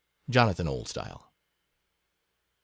Jonathan 0.27 0.65
Oldstyle. 0.67 1.31